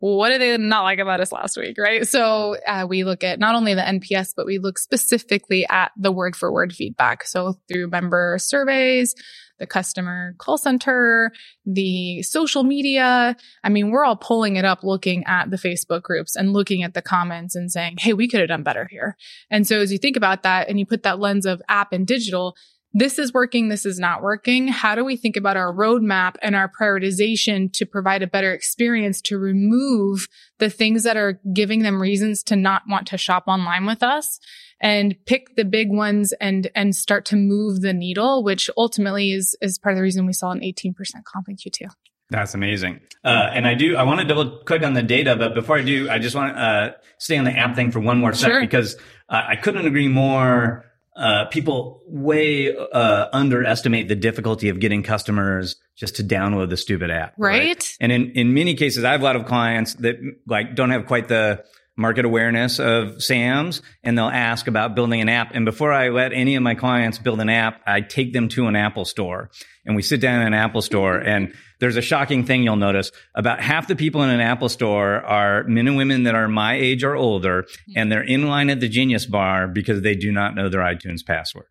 [0.00, 1.78] What did they not like about us last week?
[1.78, 2.06] Right.
[2.06, 6.12] So uh, we look at not only the NPS, but we look specifically at the
[6.12, 7.24] word for word feedback.
[7.24, 9.14] So through member surveys,
[9.58, 11.32] the customer call center,
[11.64, 13.36] the social media.
[13.62, 16.94] I mean, we're all pulling it up, looking at the Facebook groups and looking at
[16.94, 19.16] the comments and saying, Hey, we could have done better here.
[19.50, 22.06] And so as you think about that and you put that lens of app and
[22.06, 22.56] digital,
[22.96, 24.68] this is working, this is not working.
[24.68, 29.20] How do we think about our roadmap and our prioritization to provide a better experience
[29.22, 30.28] to remove
[30.60, 34.38] the things that are giving them reasons to not want to shop online with us
[34.84, 39.56] and pick the big ones and and start to move the needle, which ultimately is
[39.60, 40.94] is part of the reason we saw an 18%
[41.24, 41.88] comp in Q2.
[42.30, 43.00] That's amazing.
[43.24, 45.82] Uh, and I do, I want to double click on the data, but before I
[45.82, 48.60] do, I just want to uh, stay on the app thing for one more sec
[48.60, 48.96] because
[49.28, 55.76] uh, I couldn't agree more uh, people way uh, underestimate the difficulty of getting customers
[55.96, 57.34] just to download the stupid app.
[57.38, 57.96] Right.
[58.00, 60.16] And in, in many cases, I have a lot of clients that
[60.46, 61.64] like don't have quite the
[61.96, 65.54] market awareness of SAMs and they'll ask about building an app.
[65.54, 68.66] And before I let any of my clients build an app, I take them to
[68.66, 69.50] an Apple store
[69.86, 71.28] and we sit down in an Apple store mm-hmm.
[71.28, 73.12] and there's a shocking thing you'll notice.
[73.34, 76.74] About half the people in an Apple store are men and women that are my
[76.74, 77.92] age or older, mm-hmm.
[77.96, 81.24] and they're in line at the Genius Bar because they do not know their iTunes
[81.24, 81.66] password.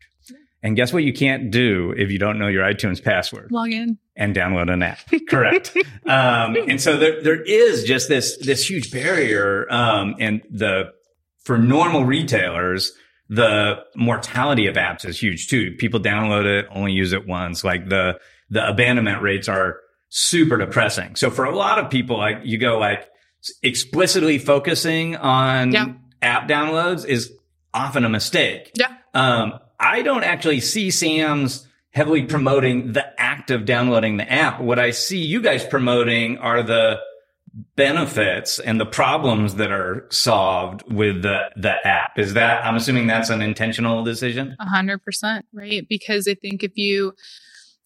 [0.63, 3.51] And guess what you can't do if you don't know your iTunes password?
[3.51, 3.97] Log in.
[4.15, 4.99] And download an app.
[5.29, 5.75] Correct.
[6.05, 9.67] Um, and so there, there is just this, this huge barrier.
[9.71, 10.93] Um, and the,
[11.43, 12.93] for normal retailers,
[13.27, 15.71] the mortality of apps is huge too.
[15.77, 17.63] People download it, only use it once.
[17.63, 21.15] Like the, the abandonment rates are super depressing.
[21.15, 23.09] So for a lot of people, like you go like
[23.63, 25.93] explicitly focusing on Yeah.
[26.21, 27.33] app downloads is
[27.73, 28.71] often a mistake.
[28.75, 28.93] Yeah.
[29.13, 34.61] Um, I don't actually see Sam's heavily promoting the act of downloading the app.
[34.61, 36.99] What I see you guys promoting are the
[37.75, 42.17] benefits and the problems that are solved with the, the app.
[42.17, 44.55] Is that, I'm assuming that's an intentional decision?
[44.59, 45.85] A hundred percent, right?
[45.87, 47.13] Because I think if you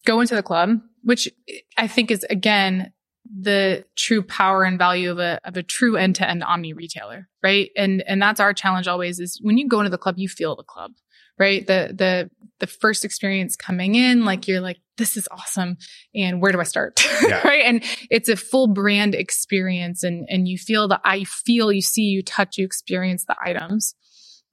[0.06, 1.28] go into the club, which
[1.76, 2.92] I think is again
[3.40, 7.28] the true power and value of a of a true end to end omni retailer,
[7.42, 7.70] right?
[7.76, 10.56] And and that's our challenge always is when you go into the club, you feel
[10.56, 10.92] the club,
[11.38, 11.66] right?
[11.66, 15.76] The the the first experience coming in, like you're like, this is awesome,
[16.14, 17.40] and where do I start, Yeah.
[17.46, 17.64] right?
[17.64, 22.02] And it's a full brand experience, and and you feel the I feel, you see,
[22.02, 23.94] you touch, you experience the items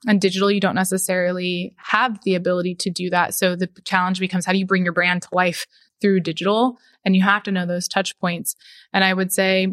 [0.08, 4.46] and digital you don't necessarily have the ability to do that so the challenge becomes
[4.46, 5.66] how do you bring your brand to life
[6.02, 8.56] through digital and you have to know those touch points
[8.94, 9.68] and i would say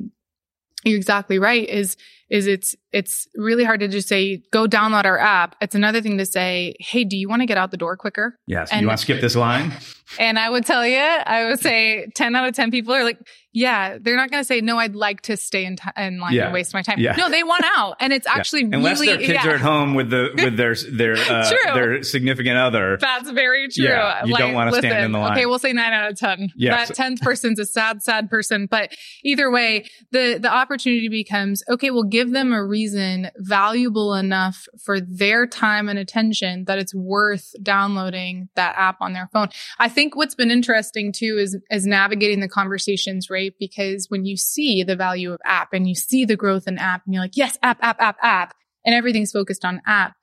[0.85, 1.97] you're exactly right is
[2.33, 6.17] is it's it's really hard to just say go download our app it's another thing
[6.19, 8.71] to say hey do you want to get out the door quicker Yes.
[8.73, 9.73] And- you want to skip this line?
[10.19, 13.19] and i would tell you i would say 10 out of 10 people are like
[13.55, 16.35] yeah they're not going to say no i'd like to stay in, t- in line
[16.35, 16.45] Yeah.
[16.47, 17.15] and waste my time Yeah.
[17.17, 19.51] no they want out and it's actually Unless really their kids yeah.
[19.51, 22.97] are at home with the with their their uh, their significant other.
[23.01, 23.85] That's very true.
[23.85, 25.33] Yeah, you don't wanna stand in the line.
[25.33, 26.51] Okay, we'll say nine out of ten.
[26.57, 28.67] Yeah, That tenth person's a sad, sad person.
[28.67, 28.93] But
[29.25, 31.91] either way, the the opportunity becomes okay.
[31.91, 37.55] We'll give them a reason valuable enough for their time and attention that it's worth
[37.63, 39.49] downloading that app on their phone.
[39.79, 43.55] I think what's been interesting too is is navigating the conversations, right?
[43.59, 47.03] Because when you see the value of app and you see the growth in app,
[47.05, 48.55] and you're like, yes, app, app, app, app,
[48.85, 50.15] and everything's focused on app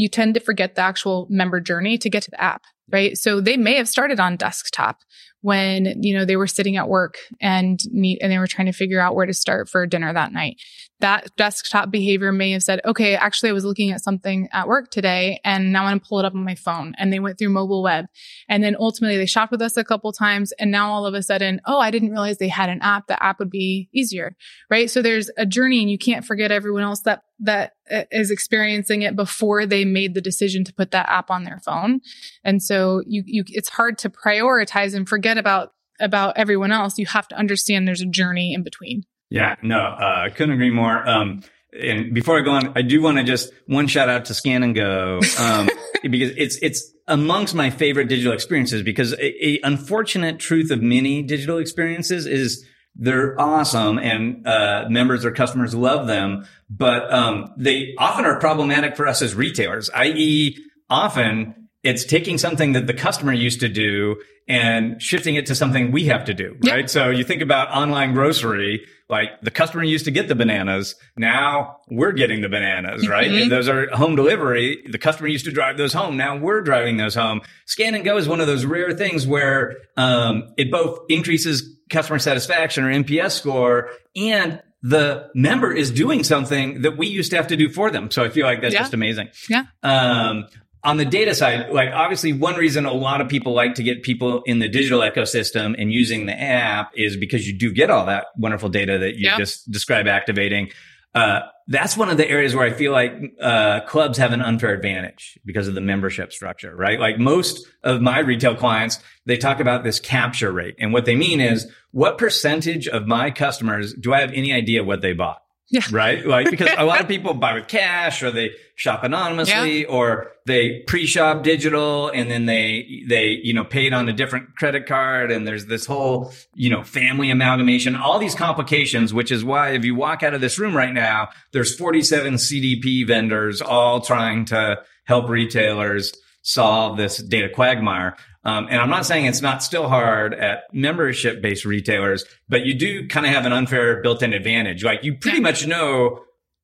[0.00, 3.18] you tend to forget the actual member journey to get to the app, right?
[3.18, 5.00] So they may have started on desktop
[5.42, 8.72] when, you know, they were sitting at work and need, and they were trying to
[8.72, 10.56] figure out where to start for dinner that night.
[11.00, 14.90] That desktop behavior may have said, okay, actually I was looking at something at work
[14.90, 16.94] today and now I'm going to pull it up on my phone.
[16.98, 18.06] And they went through mobile web.
[18.48, 20.52] And then ultimately they shopped with us a couple times.
[20.52, 23.06] And now all of a sudden, oh, I didn't realize they had an app.
[23.06, 24.36] The app would be easier,
[24.70, 24.90] right?
[24.90, 29.16] So there's a journey and you can't forget everyone else that that uh, experiencing it
[29.16, 32.00] before they made the decision to put that app on their phone.
[32.44, 36.98] And so you, you, it's hard to prioritize and forget about, about everyone else.
[36.98, 39.04] You have to understand there's a journey in between.
[39.30, 41.08] Yeah, no, uh, I couldn't agree more.
[41.08, 44.34] Um, and before I go on, I do want to just one shout out to
[44.34, 45.68] Scan and Go, um,
[46.02, 51.22] because it's, it's amongst my favorite digital experiences because a, a unfortunate truth of many
[51.22, 52.66] digital experiences is
[52.96, 58.96] they're awesome and, uh, members or customers love them, but, um, they often are problematic
[58.96, 60.56] for us as retailers, i.e.
[60.88, 65.92] often it's taking something that the customer used to do and shifting it to something
[65.92, 66.90] we have to do, right?
[66.90, 70.94] So you think about online grocery, like the customer used to get the bananas.
[71.16, 73.30] Now we're getting the bananas, right?
[73.30, 73.48] Mhm.
[73.50, 74.82] Those are home delivery.
[74.90, 76.16] The customer used to drive those home.
[76.16, 77.40] Now we're driving those home.
[77.66, 82.18] Scan and go is one of those rare things where, um, it both increases customer
[82.18, 87.48] satisfaction or NPS score and the member is doing something that we used to have
[87.48, 88.10] to do for them.
[88.10, 88.80] So I feel like that's Yeah.
[88.80, 89.28] just amazing.
[89.50, 89.64] Yeah.
[89.82, 90.46] Um,
[90.82, 94.02] on the data side, like obviously one reason a lot of people like to get
[94.02, 98.06] people in the digital ecosystem and using the app is because you do get all
[98.06, 99.36] that wonderful data that you Yeah.
[99.36, 100.70] just describe activating.
[101.14, 104.72] Uh, that's one of the areas where I feel like, uh, clubs have an unfair
[104.72, 106.98] advantage because of the membership structure, right?
[107.00, 110.76] Like most of my retail clients, they talk about this capture rate.
[110.78, 114.82] And what they mean is what percentage of my customers do I have any idea
[114.84, 115.42] what they bought?
[115.70, 115.82] Yeah.
[115.92, 116.26] Right?
[116.26, 120.80] Like, because a lot of people buy with cash or they shop anonymously or they
[120.80, 125.30] pre-shop digital and then they, they, you know, paid on a different credit card.
[125.30, 129.84] And there's this whole, you know, family amalgamation, all these complications, which is why if
[129.84, 134.82] you walk out of this room right now, there's 47 CDP vendors all trying to
[135.04, 138.16] help retailers solve this data quagmire.
[138.42, 142.74] Um, and I'm not saying it's not still hard at membership based retailers, but you
[142.74, 144.82] do kind of have an unfair built in advantage.
[144.82, 146.20] Like you pretty much know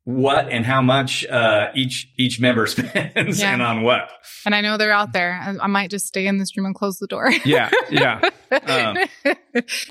[0.07, 3.53] what and how much uh, each each member spends yeah.
[3.53, 4.09] and on what.
[4.47, 5.33] And I know they're out there.
[5.33, 7.31] I, I, might just stay in this room and close the door.
[7.45, 8.21] yeah, yeah.
[8.49, 8.97] Um,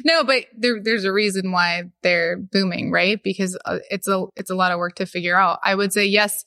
[0.05, 3.21] no, but there, there's a reason why they're booming, right?
[3.21, 5.59] Because uh, it's a it's a lot of work to figure out.
[5.61, 6.45] I would say yes.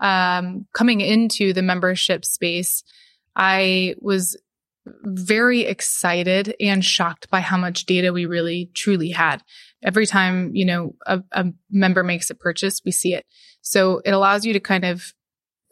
[0.00, 2.84] Um, coming into the membership space,
[3.36, 4.38] I was
[4.86, 9.42] very excited and shocked by how much data we really truly had.
[9.82, 13.24] Every time, you know, a, a, member makes a purchase, we see it.
[13.60, 15.12] So it allows you to kind of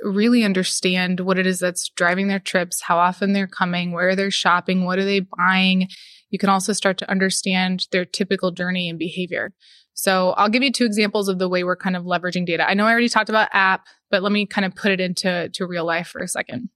[0.03, 4.31] really understand what it is that's driving their trips, how often they're coming, where they're
[4.31, 5.88] shopping, what are they buying.
[6.31, 9.53] You can also start to understand their typical journey and behavior.
[9.94, 12.68] So I'll give you two examples of the way we're kind of leveraging data.
[12.68, 15.51] I know I already talked about app, but let me kind of put it into
[15.53, 16.70] to real life for a second.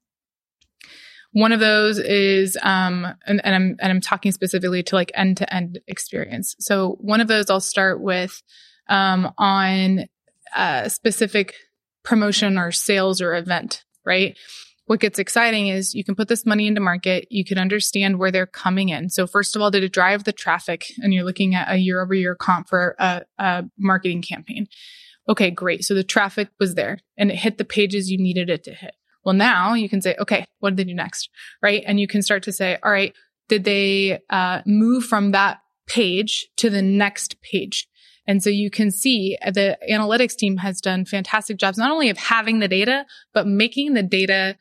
[1.35, 5.39] One of those is, um, and, and I'm and I'm talking specifically to like end
[5.39, 6.55] to end experience.
[6.61, 8.41] So one of those I'll start with
[8.89, 10.05] um, on
[10.55, 11.55] a specific
[12.05, 14.39] promotion or sales or event, right?
[14.87, 17.27] What gets exciting is you can put this money into market.
[17.31, 19.11] You can understand where they're coming in.
[19.11, 20.87] So first of all, did it drive the traffic?
[20.99, 24.69] And you're looking at a year over year comp for a, a marketing campaign.
[25.29, 25.83] Okay, great.
[25.85, 28.95] So the traffic was there and it hit the pages you needed it to hit.
[29.25, 31.31] Well, now you can say, okay, what did they do next?
[31.63, 31.83] Right.
[31.87, 33.15] And you can start to say, all right,
[33.49, 37.89] did they uh, move from that page to the next page?
[38.27, 42.17] And so you can see the analytics team has done fantastic jobs, not only of
[42.17, 44.57] having the data, but making the data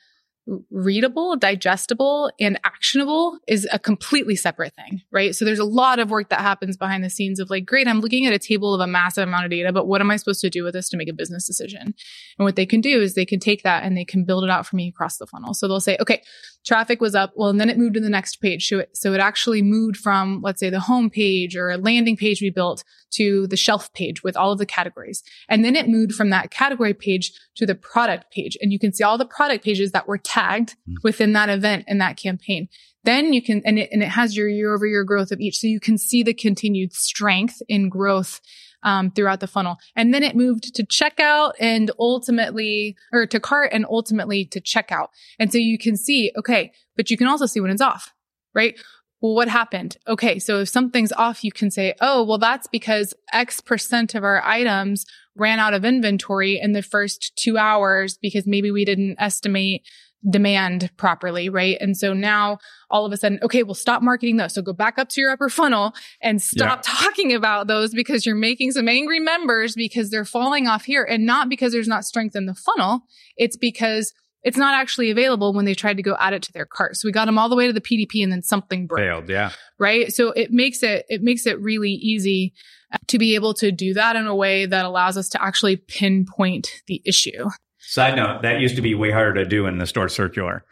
[0.69, 5.34] readable, digestible, and actionable is a completely separate thing, right?
[5.36, 8.01] So there's a lot of work that happens behind the scenes of like, great, I'm
[8.01, 10.41] looking at a table of a massive amount of data, but what am I supposed
[10.41, 11.82] to do with this to make a business decision?
[11.82, 14.49] And what they can do is they can take that and they can build it
[14.49, 15.53] out for me across the funnel.
[15.53, 16.21] So they'll say, okay,
[16.65, 17.32] traffic was up.
[17.36, 18.67] Well, and then it moved to the next page.
[18.67, 22.17] So it, so it actually moved from, let's say, the home page or a landing
[22.17, 25.23] page we built to the shelf page with all of the categories.
[25.47, 28.58] And then it moved from that category page to the product page.
[28.60, 30.96] And you can see all the product pages that were tagged mm.
[31.04, 32.67] within that event and that campaign.
[33.04, 35.58] Then you can, and it, and it has your year over year growth of each.
[35.58, 38.39] So you can see the continued strength in growth
[38.82, 39.78] um, throughout the funnel.
[39.96, 45.08] And then it moved to checkout and ultimately, or to cart and ultimately to checkout.
[45.39, 48.13] And so you can see, okay, but you can also see when it's off,
[48.54, 48.80] right?
[49.22, 49.98] Well, what happened?
[50.08, 50.38] Okay.
[50.39, 54.43] So if something's off, you can say, oh, well, that's because X percent of our
[54.43, 59.84] items ran out of inventory in the first two hours because maybe we didn't estimate
[60.30, 61.78] demand properly, right?
[61.80, 62.60] And so now
[62.90, 64.54] all of a sudden, okay, well, stop marketing those.
[64.54, 66.94] So go back up to your upper funnel and stop yeah.
[67.00, 71.26] talking about those because you're making some angry members because they're falling off here and
[71.26, 73.02] not because there's not strength in the funnel.
[73.38, 76.66] It's because it's not actually available when they tried to go add it to their
[76.66, 76.98] cart.
[76.98, 79.00] So we got them all the way to the PDP and then something broke.
[79.00, 79.52] Failed, yeah.
[79.80, 80.14] Right.
[80.14, 82.54] So it makes it, it makes it really easy
[82.92, 85.78] uh, to be able to do that in a way that allows us to actually
[85.78, 87.50] pinpoint the issue.
[87.86, 90.63] Side note, that used to be way harder to do in the store circular.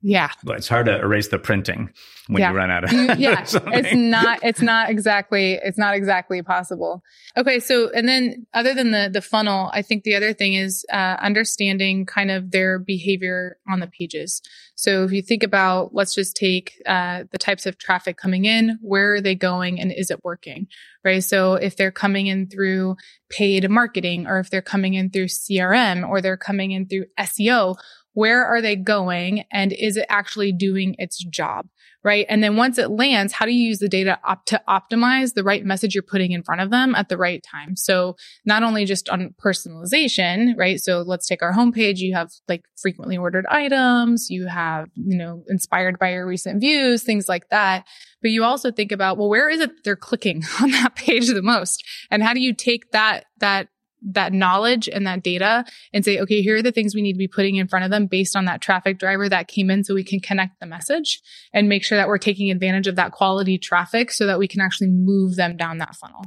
[0.00, 0.30] Yeah.
[0.44, 1.90] But it's hard to erase the printing
[2.28, 2.50] when yeah.
[2.50, 3.40] you run out of Yeah.
[3.50, 7.02] it's not it's not exactly it's not exactly possible.
[7.36, 10.84] Okay, so and then other than the the funnel, I think the other thing is
[10.92, 14.40] uh, understanding kind of their behavior on the pages.
[14.76, 18.78] So if you think about let's just take uh, the types of traffic coming in,
[18.80, 20.68] where are they going and is it working?
[21.04, 21.24] Right?
[21.24, 22.96] So if they're coming in through
[23.30, 27.76] paid marketing or if they're coming in through CRM or they're coming in through SEO,
[28.18, 31.68] where are they going and is it actually doing its job?
[32.02, 32.26] Right.
[32.28, 35.44] And then once it lands, how do you use the data op- to optimize the
[35.44, 37.76] right message you're putting in front of them at the right time?
[37.76, 40.80] So not only just on personalization, right?
[40.80, 41.98] So let's take our homepage.
[41.98, 44.30] You have like frequently ordered items.
[44.30, 47.84] You have, you know, inspired by your recent views, things like that.
[48.20, 51.42] But you also think about, well, where is it they're clicking on that page the
[51.42, 51.84] most?
[52.10, 53.68] And how do you take that, that
[54.02, 57.18] that knowledge and that data and say, okay, here are the things we need to
[57.18, 59.94] be putting in front of them based on that traffic driver that came in so
[59.94, 61.20] we can connect the message
[61.52, 64.60] and make sure that we're taking advantage of that quality traffic so that we can
[64.60, 66.22] actually move them down that funnel.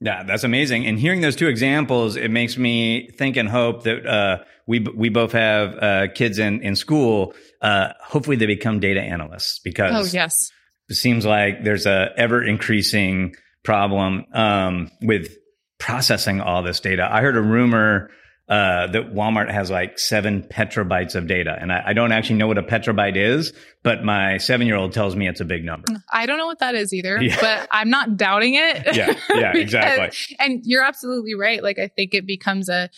[0.00, 0.86] Yeah, that's amazing.
[0.86, 5.10] And hearing those two examples, it makes me think and hope that uh, we we
[5.10, 7.34] both have uh, kids in in school.
[7.60, 10.50] Uh, hopefully, they become data analysts because oh yes,
[10.88, 15.36] it seems like there's a ever increasing problem um, with
[15.82, 17.08] processing all this data.
[17.10, 18.08] I heard a rumor
[18.48, 21.56] uh, that Walmart has like seven petabytes of data.
[21.60, 24.92] And I, I, don't actually know what a petabyte is, but my seven year old
[24.92, 25.88] tells me it's a big number.
[26.12, 27.36] I don't know what that is either, yeah.
[27.40, 28.94] but I'm not doubting it.
[28.94, 30.36] Yeah, yeah, exactly.
[30.38, 31.62] and you're absolutely right.
[31.62, 32.90] Like, I think it becomes a,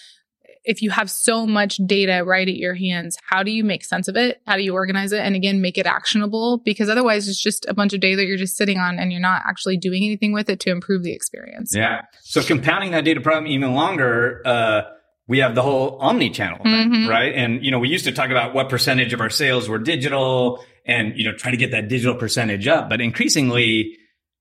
[0.65, 4.09] if you have so much data right at your hands, how do you make sense
[4.09, 4.41] of it?
[4.47, 5.21] How do you organize it?
[5.21, 8.39] And again, make it actionable because otherwise it's just a bunch of data that you're
[8.39, 11.73] just sitting on and you're not actually doing anything with it to improve the experience.
[11.75, 12.03] Yeah.
[12.23, 14.83] So compounding that data problem even longer, uh,
[15.27, 17.09] we have the whole omni-channel thing, Mhm.
[17.09, 17.35] right?
[17.35, 20.63] And, you know, we used to talk about what percentage of our sales were digital
[20.87, 22.91] and, you know, try to get that digital percentage up.
[22.91, 23.97] But increasingly,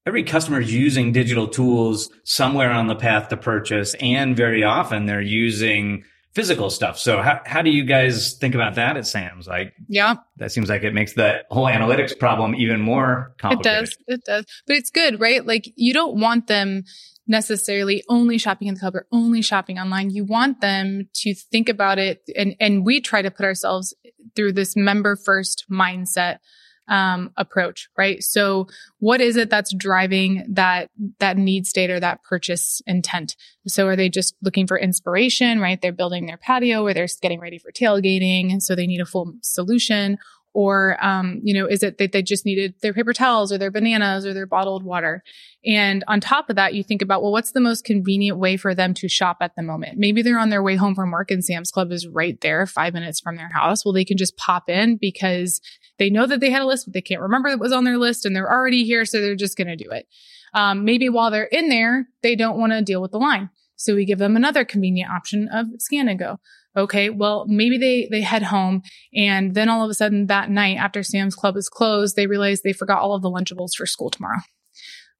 [0.05, 3.93] every customer is using digital tools somewhere on the path to purchase.
[4.01, 6.03] And very often they're using
[6.35, 6.97] physical stuff.
[6.97, 9.47] So how, how do you guys think about that at Sam's?
[9.47, 10.15] Like, Yeah.
[10.37, 13.83] that seems like it makes the whole analytics problem even more complicated.
[13.83, 13.97] It does.
[14.07, 14.45] It does.
[14.65, 15.45] But it's good, right?
[15.45, 16.83] Like you don't want them
[17.27, 20.09] necessarily only shopping in the club or only shopping online.
[20.09, 23.93] You want them to think about it and and we try to put ourselves
[24.35, 26.39] through this member first mindset
[26.87, 28.21] um approach, right?
[28.23, 28.67] So
[28.99, 33.35] what is it that's driving that that need state or that purchase intent?
[33.67, 35.81] So are they just looking for inspiration, right?
[35.81, 39.33] They're building their patio or they're getting ready for tailgating, so they need a full
[39.41, 40.17] solution
[40.53, 43.71] or um, you know is it that they just needed their paper towels or their
[43.71, 45.23] bananas or their bottled water?
[45.65, 48.75] And on top of that you think about well what's the most convenient way for
[48.75, 49.97] them to shop at the moment?
[49.97, 52.93] Maybe they're on their way home from work and sam's club is right there five
[52.93, 53.83] minutes from their house.
[53.83, 55.59] Well they can just pop in because
[55.97, 57.97] they know that they had a list but they can't remember it was on their
[57.97, 60.07] list and they're already here so they're just going to do it.
[60.53, 63.49] Um, maybe while they're in there they don't want to deal with the line.
[63.75, 66.39] So we give them another convenient option of scan and go
[66.75, 67.09] Okay.
[67.09, 68.81] Well, maybe they, they head home
[69.15, 72.61] and then all of a sudden that night after Sam's Club is closed, they realize
[72.61, 74.39] they forgot all of the Lunchables for school tomorrow.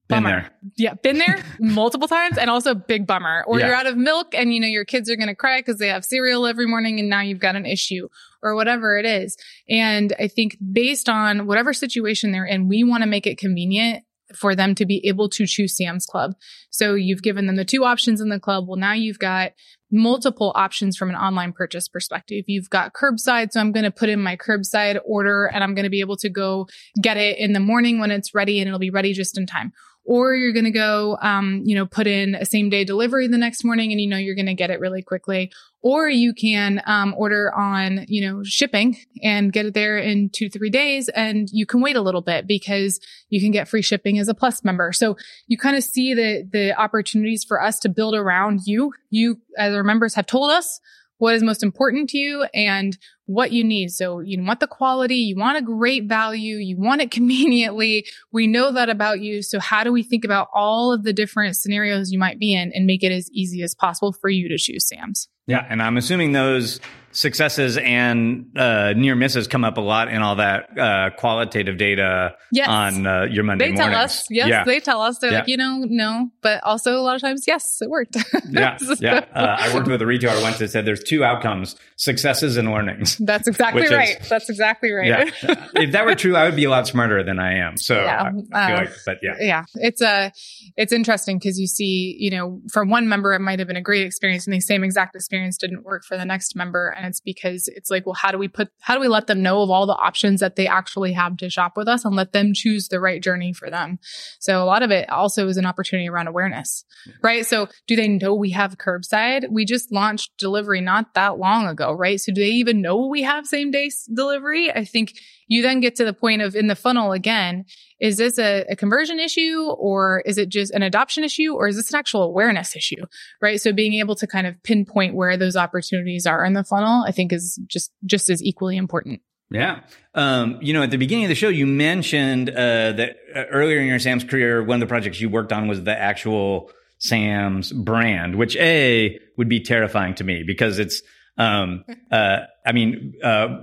[0.09, 0.41] Been Bummer.
[0.41, 0.51] there.
[0.77, 0.93] Yeah.
[0.95, 3.43] Been there multiple times and also big bummer.
[3.47, 3.67] Or Yeah.
[3.67, 5.87] you're out of milk and you know, your kids are going to cry because they
[5.87, 8.09] have cereal every morning and now you've got an issue
[8.41, 9.37] or whatever it is.
[9.69, 14.03] And I think based on whatever situation they're in, we want to make it convenient
[14.35, 16.33] for them to be able to choose Sam's Club.
[16.69, 18.67] So you've given them the two options in the club.
[18.67, 19.53] Well, now you've got
[19.91, 22.45] multiple options from an online purchase perspective.
[22.47, 23.51] You've got curbside.
[23.51, 26.17] So I'm going to put in my curbside order and I'm going to be able
[26.17, 26.67] to go
[26.99, 29.71] get it in the morning when it's ready and it'll be ready just in time.
[30.05, 33.37] Or you're going to go, um, you know, put in a same day delivery the
[33.37, 35.51] next morning and you know you're going to get it really quickly.
[35.83, 40.49] Or you can um, order on, you know, shipping and get it there in two,
[40.49, 41.09] three days.
[41.09, 44.33] And you can wait a little bit because you can get free shipping as a
[44.33, 44.93] plus member.
[44.93, 45.17] So
[45.47, 48.93] you kind of see the, the opportunities for us to build around you.
[49.09, 50.79] You, as our members have told us,
[51.23, 53.91] what is most important to you and what you need.
[53.91, 58.05] So you want the quality, you want a great value, you want it conveniently.
[58.31, 59.41] We know that about you.
[59.41, 62.71] So how do we think about all of the different scenarios you might be in
[62.73, 65.29] and make it as easy as possible for you to choose Sam's?
[65.45, 66.79] Yeah, and I'm assuming those
[67.13, 72.35] successes and uh, near misses come up a lot in all that uh, qualitative data
[72.51, 72.67] Yes.
[72.67, 74.11] on uh, your Monday They tell mornings.
[74.11, 75.17] us, yes, yeah, they tell us.
[75.19, 75.39] They're Yeah.
[75.39, 78.15] like, you know, no, but also a lot of times, yes, it worked.
[78.51, 79.25] yeah, So- yeah.
[79.33, 83.17] Uh, I worked with a retailer once that said there's two outcomes: successes and learnings.
[83.17, 84.17] That's exactly Which is- right.
[84.29, 85.07] That's exactly right.
[85.07, 87.77] Yeah, if that were true, I would be a lot smarter than I am.
[87.77, 90.31] So Yeah, I I feel uh, like, but yeah, yeah it's a
[90.77, 93.81] it's interesting because you see you know for one member it might have been a
[93.81, 97.67] great experience and the same exact experience didn't work for the next member it's because
[97.67, 99.85] it's like well how do we put how do we let them know of all
[99.85, 102.99] the options that they actually have to shop with us and let them choose the
[102.99, 103.99] right journey for them?
[104.39, 106.85] So a lot of it also is an opportunity around awareness
[107.21, 107.45] right?
[107.45, 109.49] So do they know we have curbside?
[109.49, 112.19] We just launched delivery not that long ago right?
[112.19, 114.71] So do they even know we have same day delivery?
[114.71, 115.13] I think
[115.47, 117.65] you then get to the point of in the funnel again
[117.99, 121.75] is this a, a conversion issue or is it just an adoption issue or is
[121.75, 123.03] this an actual awareness issue
[123.41, 127.03] right so being able to kind of pinpoint where those opportunities are in the funnel
[127.07, 129.21] i think is just just as equally important
[129.53, 129.81] Yeah.
[130.15, 133.79] Um, you know, at the beginning of the show, you mentioned uh, that uh, earlier
[133.79, 137.71] in your Sam's career, one of the projects you worked on was the actual Sam's
[137.71, 141.03] brand, which A would be terrifying to me because it's,
[141.37, 143.57] um, uh, I mean, uh,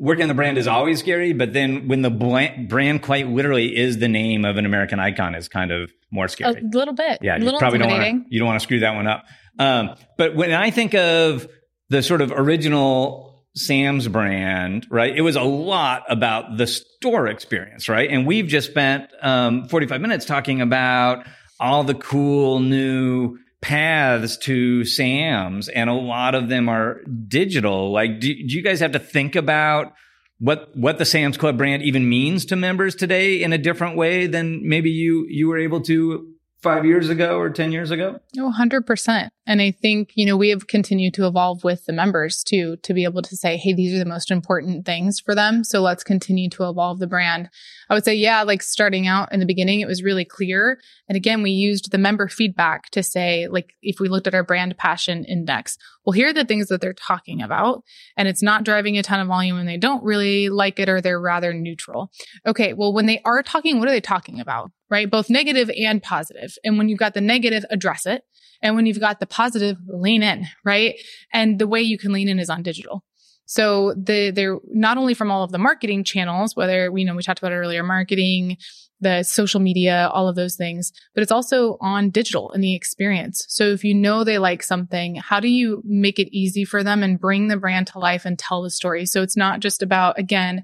[0.00, 3.98] working on the brand is always scary, but then when the brand quite literally is
[3.98, 6.60] the name of an American icon is kind of more scary.
[6.60, 8.24] a little bit Yeah, you little probably don't want to.
[8.28, 9.24] You don't want to screw that one up.
[9.58, 11.46] Um, but when I think of
[11.90, 15.14] the sort of original Sam's brand, right?
[15.14, 18.08] It was a lot about the store experience, right?
[18.08, 21.26] And we've just spent um, 45 minutes talking about
[21.58, 27.92] all the cool new paths to Sam's, and a lot of them are digital.
[27.92, 29.92] Like, do, do you guys have to think about?
[30.38, 34.26] What what the Sam's Club brand even means to members today in a different way
[34.26, 36.30] than maybe you you were able to
[36.62, 38.18] five years ago or 10 years ago?
[38.38, 39.28] Oh, 100%.
[39.46, 42.94] And I think, you know, we have continued to evolve with the members too, to
[42.94, 45.64] be able to say, hey, these are the most important things for them.
[45.64, 47.48] So let's continue to evolve the brand.
[47.90, 50.78] I would say, yeah, like starting out in the beginning, it was really clear.
[51.08, 54.44] And again, we used the member feedback to say, like, if we looked at our
[54.44, 55.76] brand passion index,
[56.06, 57.82] well, here are the things that they're talking about,
[58.16, 61.00] and it's not driving a ton of volume and they don't really like it or
[61.00, 62.12] they're rather neutral.
[62.46, 64.70] Okay, well, when they are talking, what are they talking about?
[64.88, 65.10] Right?
[65.10, 66.54] Both negative and positive.
[66.64, 68.22] And when you've got the negative, address it.
[68.62, 70.94] And when you've got the positive, lean in, right?
[71.32, 73.02] And the way you can lean in is on digital.
[73.50, 77.16] So the, they're not only from all of the marketing channels, whether we you know
[77.16, 78.58] we talked about earlier, marketing,
[79.00, 83.44] the social media, all of those things, but it's also on digital and the experience.
[83.48, 87.02] So if you know they like something, how do you make it easy for them
[87.02, 89.04] and bring the brand to life and tell the story?
[89.04, 90.62] So it's not just about, again,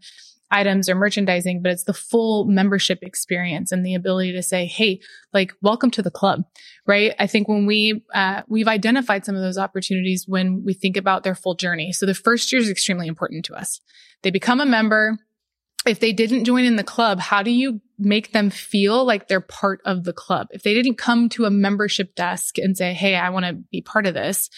[0.51, 5.01] items or merchandising, but it's the full membership experience and the ability to say, Hey,
[5.33, 6.45] like, welcome to the club,
[6.87, 7.15] right?
[7.19, 11.25] I think when we, uh, we've identified some of those opportunities when we think about
[11.25, 11.93] their full journey.
[11.93, 13.81] So the first year is extremely important to us.
[14.23, 15.19] They become a member
[15.87, 19.41] if they didn't join in the club, how do you make them feel like they're
[19.41, 20.49] part of the club?
[20.51, 23.83] If they didn't come to a membership desk and say, Hey, I want to be
[23.83, 24.51] part of this,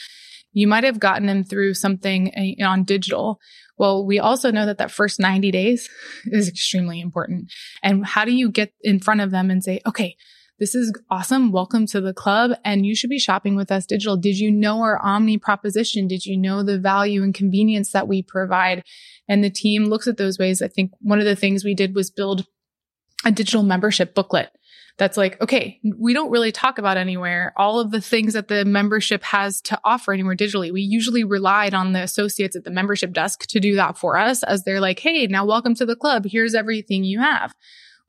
[0.52, 3.40] you might have gotten them through something uh, on digital.
[3.78, 5.88] Well, we also know that that first 90 days
[6.26, 7.52] is extremely important.
[7.82, 10.16] And how do you get in front of them and say, okay,
[10.58, 11.52] this is awesome.
[11.52, 12.50] Welcome to the club.
[12.64, 14.16] And you should be shopping with us digital.
[14.16, 16.08] Did you know our omni proposition?
[16.08, 18.82] Did you know the value and convenience that we provide?
[19.28, 20.60] And the team looks at those ways.
[20.60, 22.44] I think one of the things we did was build
[23.24, 24.50] a digital membership booklet
[24.98, 28.64] that's like, okay, we don't really talk about anywhere all of the things that the
[28.64, 30.72] membership has to offer anywhere digitally.
[30.72, 34.42] We usually relied on the associates at the membership desk to do that for us
[34.42, 36.26] as they're like, Hey, now welcome to the club.
[36.26, 37.54] Here's everything you have.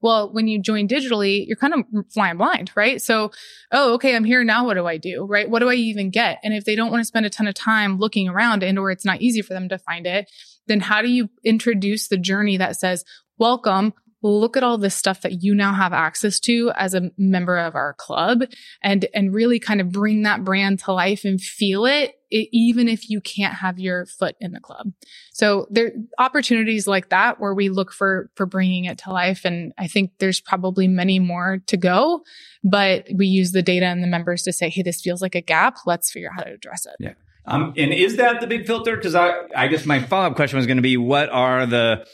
[0.01, 3.01] Well, when you join digitally, you're kind of flying blind, right?
[3.01, 3.31] So,
[3.71, 4.65] oh, okay, I'm here now.
[4.65, 5.25] What do I do?
[5.25, 5.49] Right?
[5.49, 6.39] What do I even get?
[6.41, 8.91] And if they don't want to spend a ton of time looking around and or
[8.91, 10.31] it's not easy for them to find it,
[10.67, 13.03] then how do you introduce the journey that says,
[13.37, 17.57] welcome, look at all this stuff that you now have access to as a member
[17.57, 18.43] of our club
[18.83, 22.87] and and really kind of bring that brand to life and feel it, it, even
[22.87, 24.91] if you can't have your foot in the club.
[25.31, 29.45] So there are opportunities like that where we look for for bringing it to life
[29.45, 32.21] and i think there's probably many more to go
[32.63, 35.41] but we use the data and the members to say hey this feels like a
[35.41, 35.77] gap.
[35.85, 36.95] Let's figure out how to address it.
[36.99, 37.13] Yeah.
[37.45, 38.95] Um, and is that the big filter?
[38.95, 42.05] Because I, I guess my follow up question was going to be, what are the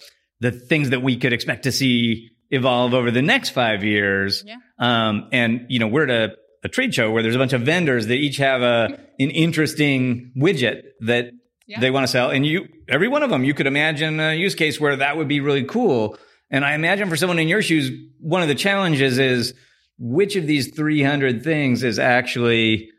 [0.46, 4.44] the things that we could expect to see evolve over the next five years.
[4.46, 4.58] Yeah.
[4.78, 7.62] Um, and you know, we're at a, a, trade show where there's a bunch of
[7.62, 11.32] vendors that each have a an interesting widget that
[11.66, 11.80] yeah.
[11.80, 14.56] they want to sell, and you every one of them you could imagine a use
[14.56, 16.18] case where that would be really cool.
[16.52, 19.56] And I imagine for someone in your shoes, one of the challenges is
[19.98, 22.90] which of these 300 things is actually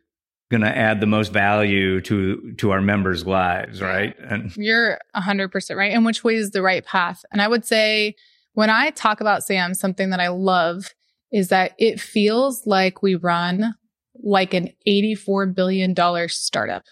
[0.50, 4.14] going to add the most value to to our members' lives, right?
[4.18, 5.92] And you're 100% right.
[5.92, 7.24] And which way is the right path?
[7.32, 8.14] And I would say
[8.52, 10.94] when I talk about Sam, something that I love
[11.32, 13.74] is that it feels like we run
[14.22, 15.94] like an $84 billion
[16.28, 16.84] startup.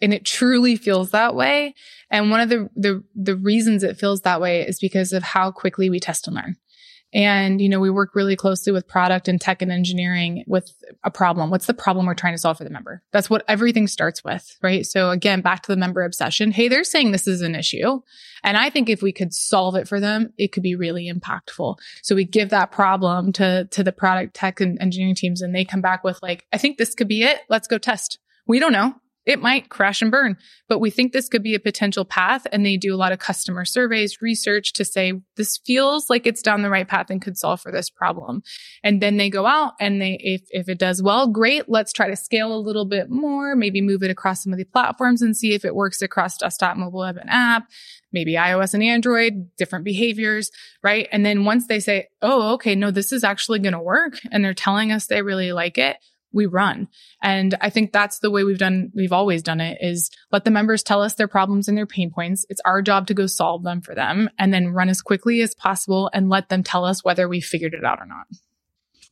[0.00, 1.74] And it truly feels that way.
[2.08, 5.50] And one of the, the, the reasons it feels that way is because of how
[5.50, 6.56] quickly we test and learn.
[7.14, 10.70] And, you know, we work really closely with product and tech and engineering with
[11.04, 11.50] a problem.
[11.50, 13.02] What's the problem we're trying to solve for the member?
[13.12, 14.84] That's what everything starts with, right?
[14.84, 16.50] So again, back to the member obsession.
[16.50, 18.00] Hey, they're saying this is an issue.
[18.44, 21.78] And I think if we could solve it for them, it could be really impactful.
[22.02, 25.64] So we give that problem to, to the product tech and engineering teams and they
[25.64, 27.40] come back with like, I think this could be it.
[27.48, 28.18] Let's go test.
[28.46, 28.94] We don't know
[29.28, 30.38] it might crash and burn,
[30.70, 32.46] but we think this could be a potential path.
[32.50, 36.40] And they do a lot of customer surveys, research to say this feels like it's
[36.40, 38.42] down the right path and could solve for this problem.
[38.82, 41.68] And then they go out and they, if, if it does well, great.
[41.68, 44.64] Let's try to scale a little bit more, maybe move it across some of the
[44.64, 47.64] platforms and see if it works across desktop, mobile web and app,
[48.10, 50.50] maybe iOS and Android, different behaviors,
[50.82, 51.06] right?
[51.12, 54.14] And then once they say, Oh, okay, no, this is actually going to work.
[54.32, 55.98] And they're telling us they really like it
[56.32, 56.88] we run.
[57.22, 60.50] And I think that's the way we've done, we've always done it is let the
[60.50, 62.44] members tell us their problems and their pain points.
[62.48, 65.54] It's our job to go solve them for them and then run as quickly as
[65.54, 68.26] possible and let them tell us whether we figured it out or not.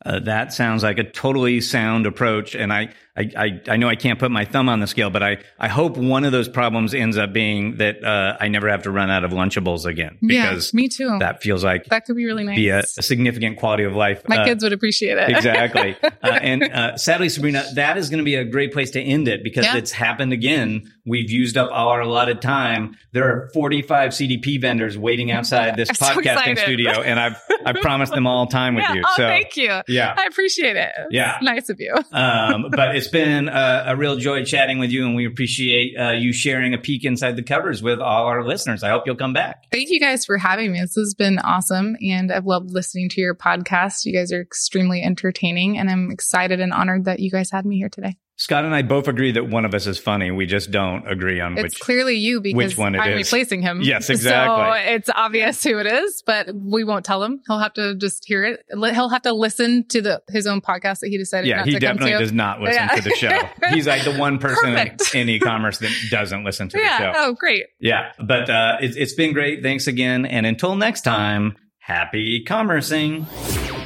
[0.04, 2.54] Uh, that sounds like a totally sound approach.
[2.54, 5.38] And I, I, I, know I can't put my thumb on the scale, but I,
[5.58, 8.90] I hope one of those problems ends up being that uh, I never have to
[8.90, 10.18] run out of Lunchables again.
[10.20, 11.16] Because yeah, me too.
[11.18, 12.56] That feels like that could be really nice.
[12.56, 14.22] Be a, a significant quality of life.
[14.28, 15.30] My uh, kids would appreciate it.
[15.30, 15.96] exactly.
[16.22, 19.28] Uh, and uh, sadly, Sabrina, that is going to be a great place to end
[19.28, 19.76] it because yeah.
[19.76, 20.92] it's happened again.
[21.04, 22.96] We've used up all our allotted time.
[23.12, 27.76] There are 45 CDP vendors waiting outside this I'm podcasting so studio, and I've I've
[27.76, 28.94] promised them all time with yeah.
[28.94, 29.02] you.
[29.06, 29.82] Oh, so thank you.
[29.88, 30.90] Yeah, I appreciate it.
[31.10, 31.94] yeah, nice of you.
[32.12, 36.10] um, but it's been a, a, real joy chatting with you, and we appreciate uh,
[36.10, 38.82] you sharing a peek inside the covers with all our listeners.
[38.82, 39.64] I hope you'll come back.
[39.72, 40.80] Thank you guys for having me.
[40.80, 44.04] This has been awesome, and I've loved listening to your podcast.
[44.04, 47.76] You guys are extremely entertaining, and I'm excited and honored that you guys had me
[47.76, 48.16] here today.
[48.38, 50.30] Scot and I both agree that one of us is funny.
[50.30, 51.80] We just don't agree on It's which.
[51.80, 53.32] clearly you because which one it I'm is.
[53.32, 53.80] replacing him.
[53.80, 54.54] Yes, exactly.
[54.62, 57.40] So it's obvious who it is, but we won't tell him.
[57.46, 58.62] He'll have to just hear it.
[58.70, 62.10] He'll have to listen to the his own podcast that he decided Yeah, he definitely
[62.12, 62.94] does not listen Yeah.
[62.96, 63.40] to the show.
[63.70, 65.14] He's like the one person Perfect.
[65.14, 67.12] in e-commerce that doesn't listen to the show.
[67.16, 67.64] Oh, great.
[67.80, 69.62] Yeah, but uh, it's, it's been great.
[69.62, 73.85] Thanks again, and until next time, happy e-commercing.